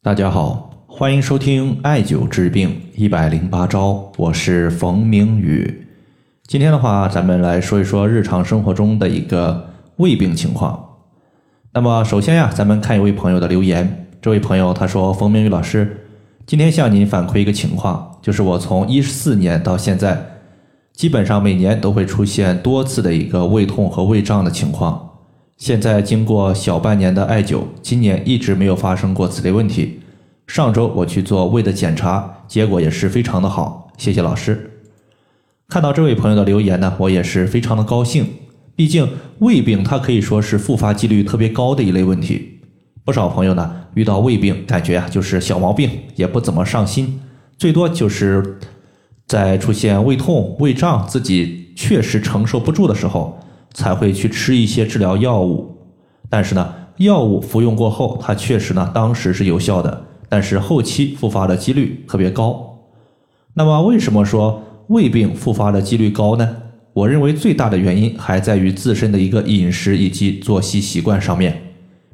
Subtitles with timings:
[0.00, 5.88] 大家好，欢迎收听艾灸治病一百零八招，我是冯明宇。
[6.46, 10.82] 今天的话，咱们来说一说日常生活中的一个胃病情况。
[11.72, 14.06] 那么首先呀，咱们看一位朋友的留言。
[14.22, 16.06] 这位朋友他说：“冯明宇老师，
[16.46, 20.24] 今天向您反馈一个情况，就是我从一四年到现在，
[20.92, 25.06] 基本上每年都会出现多次的一个胃痛和胃胀的情况。”
[25.58, 29.98] 现在经过小半年的艾灸，今年一直没有发生过此类问题。
[30.46, 33.90] 上周我去做胃的检查，结果也是非常的好。
[33.96, 34.70] 谢谢老师。
[35.68, 38.24] 看到这位朋友的留言呢，我也是非常的高兴。
[38.76, 39.08] 毕竟
[39.40, 42.60] 胃病它可以说是复发几率特别高的一类问题。
[43.04, 47.20] 不少朋友呢遇到胃病，感觉啊就是小毛病，也不怎么上心，
[47.58, 48.60] 最多就是
[49.26, 53.40] 在出现胃痛、胃胀，自己确实承受不住的时候。
[53.72, 55.76] 才会去吃一些治疗药物，
[56.28, 62.78] 但是呢，药物服用过后，它确实呢当时是有效的，但是后期复发的几率特别高。
[63.54, 66.56] 那么为什么说胃病复发的几率高呢？
[66.94, 71.62] 我认为最大的原因还在于自身的一个饮食以及作息习惯上面，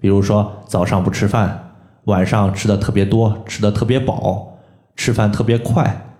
[0.00, 1.72] 比如说早上不吃饭，
[2.04, 4.58] 晚上吃的特别多，吃的特别饱，
[4.96, 6.14] 吃饭特别快，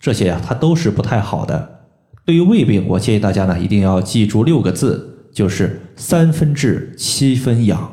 [0.00, 1.77] 这些呀它都是不太好的。
[2.28, 7.90] 对于胃病，我建议大家呢一定要记住六个字，就是三分治七分养。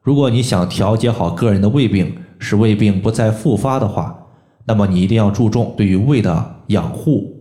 [0.00, 4.28] 如果你想调节好个人的胃病，使胃病不再复发的话，
[4.64, 7.36] 那么你一定要注重对于胃的养护。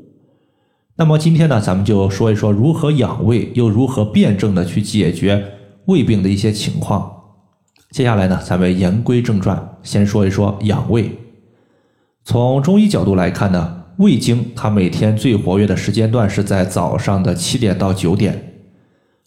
[0.97, 5.41] 那么今天呢，咱们就说一说如何养胃，又如何辩证的去解决
[5.85, 7.09] 胃病的一些情况。
[7.91, 11.17] 接下来呢，咱们言归正传，先说一说养胃。
[12.25, 13.84] 从中医角度来看呢。
[13.97, 18.53] 胃经它每天最活跃的时间段是在早上的七点到九点，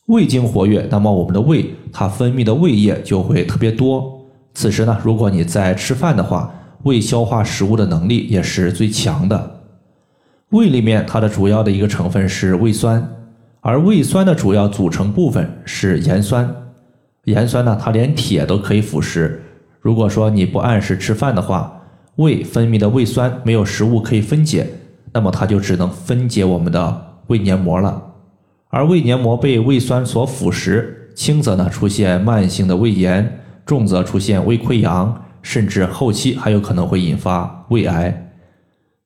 [0.06, 4.20] 胃经活跃，那么我们的胃它分泌的胃液就会特别多。
[4.52, 6.52] 此时呢，如果你在吃饭的话，
[6.83, 9.60] 胃消化食物的能力也是最强的。
[10.50, 13.06] 胃里面它的主要的一个成分是胃酸，
[13.60, 16.54] 而胃酸的主要组成部分是盐酸。
[17.25, 19.32] 盐酸呢，它连铁都可以腐蚀。
[19.81, 21.78] 如果说你不按时吃饭的话，
[22.19, 24.67] 胃分泌的胃酸没有食物可以分解，
[25.12, 28.03] 那么它就只能分解我们的胃黏膜了。
[28.71, 30.84] 而胃黏膜被胃酸所腐蚀，
[31.15, 38.33] 轻则呢出现慢性的胃炎，重则出现胃溃疡，甚至后期还有可能会引发胃癌。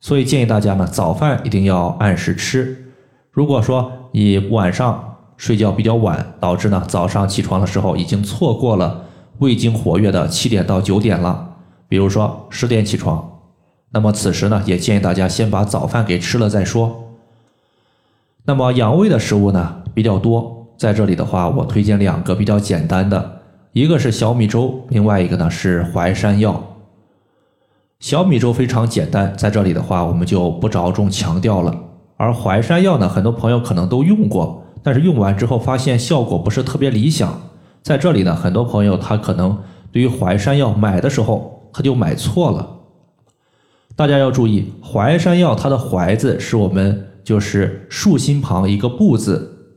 [0.01, 2.93] 所以建议大家呢早饭一定要按时吃。
[3.31, 9.05] 如果说你晚上睡觉比较晚，导致呢早上起床的时候已经错过了
[9.39, 11.51] 胃经活跃的七点到九点了。
[11.93, 13.23] 比如说十点起床，
[13.91, 17.05] 那么此时呢，也建议大家先把早饭给吃了再说。
[18.47, 23.43] 那么养胃的食物呢比较多，在这里的话，我推荐两个比较简单的，
[23.75, 26.65] 一个是小米粥，另外一个呢是淮山药。
[28.01, 31.79] 小米粥非常简单，在这里的话，我们就不着重强调了。
[32.17, 37.39] 而淮山药呢，很多朋友可能都用过，但是用完之后发现效果不是特别理想。
[37.83, 39.59] 在这里呢，很多朋友他可能
[39.93, 41.59] 对于淮山药买的时候。
[41.73, 42.81] 他就买错了，
[43.97, 49.77] 大家要注意，淮山药它的“淮”字是我们就是竖心旁一个“不”字，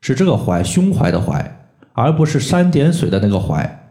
[0.00, 3.88] 是这个“怀”胸怀的“怀”，而不是三点水的那个“怀”。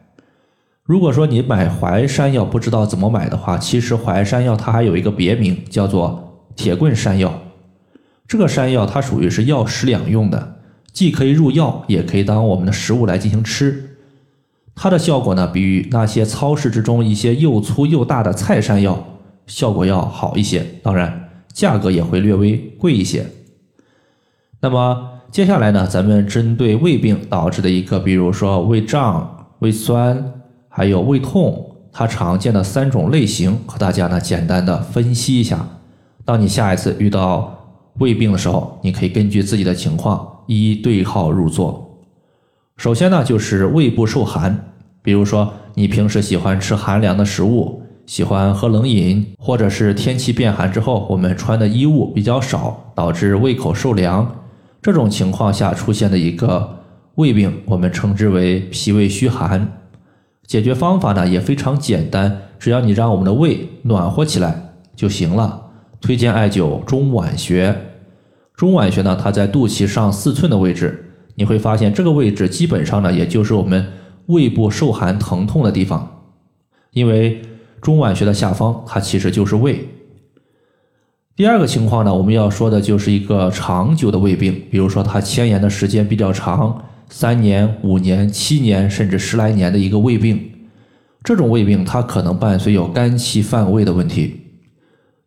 [0.83, 7.41] 如果说你买淮山药不知道怎么买的话，其实淮山药它还有一个别名叫做铁棍山药。
[8.27, 10.57] 这个山药它属于是药食两用的，
[10.93, 13.94] 既可以入药，也可以当我们的食物来进行吃。
[14.75, 19.01] 它的效果呢，比那些超市之中一些又粗又大的菜山药
[19.47, 23.25] 效果要好一些，当然价格也会略微贵一些。
[24.59, 30.33] 那么接下来呢，咱们针对胃病导致的一个，比如说胃胀、胃酸，
[30.67, 35.65] 还有胃痛，它常见的三种类型，和大家呢简单的分析一下。
[36.25, 37.55] 当你下一次遇到
[37.99, 41.84] 胃病的时候，你可以根据自己的情况一一对号入座。
[42.77, 54.43] 首先呢，就是胃部受寒，比如说你平时喜欢吃寒凉的食物，喜欢喝冷饮，或者是天气变寒之后，我们穿的衣物比较少，导致胃口受凉，
[54.81, 56.79] 这种情况下出现的一个
[57.15, 59.79] 胃病，我们称之为脾胃虚寒。
[60.45, 65.61] 解决方法呢也非常简单，只要你让我们的胃暖和起来就行了。
[66.01, 67.75] 推荐艾灸中脘穴，
[68.53, 71.04] 中脘穴呢，它在肚脐上四寸的位置。
[71.35, 73.85] 你会发现这个位置基本上呢，也就是我们
[74.27, 76.23] 胃部受寒疼痛的地方，
[76.91, 77.41] 因为
[77.81, 79.87] 中脘穴的下方它其实就是胃。
[81.35, 90.41] 第二个情况呢，我们要说的就是一个长久的胃病，比如说它牵延的时间比较长，三年、五年、七年甚至十来年的一个胃病。
[91.23, 94.41] 这种胃病它可能伴随有肝气犯胃的问题。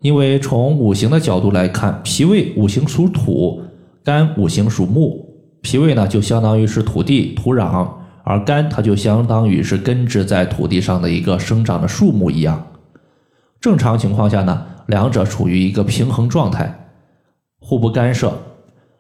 [0.00, 3.60] 因为从五行的角度来看，脾胃五行属土，
[4.02, 5.27] 肝五行属木，
[5.68, 7.86] 脾胃呢就相当于是土地土壤，
[8.24, 12.68] 而肝它就相当于是根植在土地上的一个生长的树木一样。
[13.60, 16.88] 正常情况下呢，两者处于一个平衡状态，
[17.60, 18.32] 互不干涉，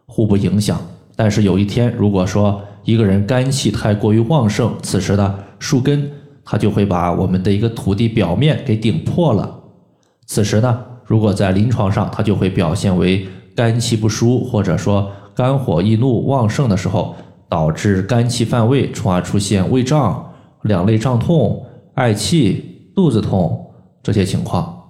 [0.04, 0.78] 互不影响。
[1.16, 6.10] 但是有一天，如果说一个人肝气太过于旺盛，此时呢，树根
[6.44, 9.58] 它就会把我们的一个土地表面给顶破了。
[10.26, 13.26] 此时呢，如果在临床上，它就会表现为
[13.56, 17.14] 肝气不舒，或者说肝火易怒旺盛的时候，
[17.48, 20.32] 导致肝气犯胃，从而出现胃胀、
[20.62, 21.64] 两肋胀痛、
[21.94, 23.70] 嗳气、肚子痛
[24.02, 24.82] 这些情况。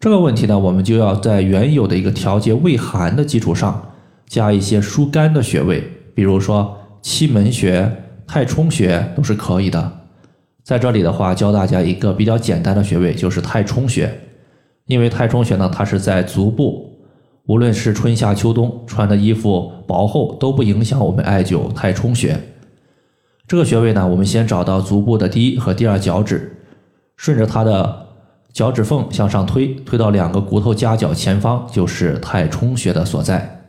[0.00, 3.80] 这个问题呢，我们就要在原有的一个调节胃寒的基础上。
[4.26, 7.88] 加一些疏肝的穴位，比如说期门穴、
[8.26, 9.92] 太冲穴都是可以的。
[10.64, 14.12] 在这里的话，教大家一个比较简单的穴位，就是太冲穴。
[14.86, 16.91] 因为太冲穴呢，它是在足部，
[17.46, 22.38] 无论是春夏秋冬，穿的衣服薄厚都不影响我们艾灸太冲穴。
[23.48, 26.56] 这个穴位呢，我们先找到足部的第一和第二脚趾，
[27.16, 28.06] 顺着它的
[28.52, 33.64] 脚趾缝向上推，推到两个骨头夹角前方，就是太冲穴的所在。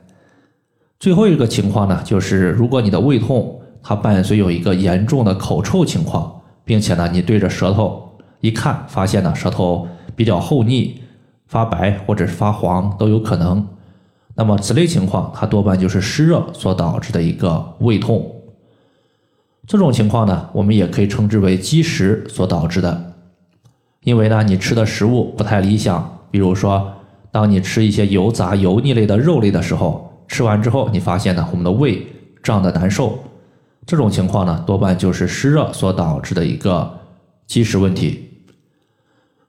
[0.99, 11.01] 最后一个情况呢，就是如果你的胃痛，它伴随有一个严重的口臭情况，并且呢，你对着舌头一看，发现呢舌头比较厚腻、
[11.53, 13.67] 发白或者是发黄都有可能。
[14.33, 18.41] 那么此类情况，它多半就是湿热所导致的一个胃痛。
[19.67, 23.13] 这种情况呢，我们也可以称之为积食所导致的，
[24.03, 26.91] 因为呢，你吃的食物不太理想，比如说，
[27.29, 30.09] 当你吃一些油炸、油腻类的肉类的时候。
[30.27, 32.07] 吃完之后，你发现呢，我们的胃
[32.41, 33.19] 胀得难受，
[33.85, 36.99] 这种情况呢，多半就是湿热所导致的一个
[37.45, 38.32] 积食问题。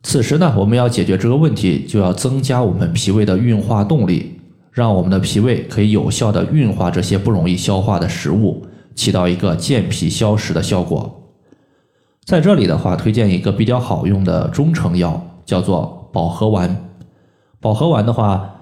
[0.04, 4.38] 此时呢，我们要解决这个问题，就要增加我们脾胃的运化动力，
[4.70, 8.64] 让我们的脾胃可以有效的运化这些不容易消化的食物，
[8.94, 11.22] 起到一个健脾消食的效果。
[12.24, 16.88] 在这里的话，推荐一个比较好用的中成药，叫做保和丸。
[17.58, 18.52] 保和丸的话。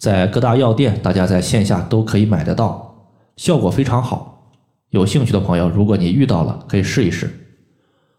[0.00, 3.04] 在各大药店，大家在线下都可以买得到，
[3.36, 4.54] 效果非常好。
[4.88, 7.28] 有兴趣的朋友，如果你遇到了，可以试一试。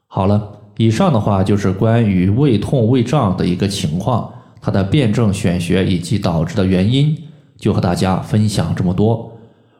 [0.06, 4.32] 好了，以上的话就是关于胃痛、胃胀的一个情况，
[4.62, 7.16] 它的辨证选穴以及导致的原因，
[7.58, 9.32] 就和大家分享这么多。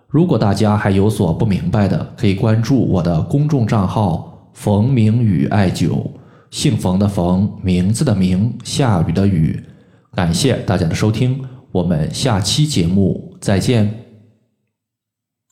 [0.08, 6.06] 如果大家还有所不明白的，可以关注我的公众账号“冯明宇艾灸”，
[6.52, 9.64] 姓冯的冯，名字的名，下雨的雨。
[10.14, 11.42] 感谢大家的收听。
[11.72, 14.01] 我们下期节目再见。